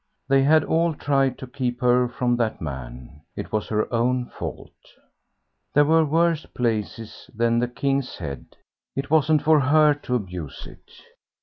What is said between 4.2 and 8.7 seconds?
fault. There were worse places than the "King's Head."